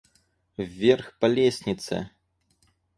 Вверх 0.57 1.13
по 1.19 1.27
лестнице. 1.27 2.09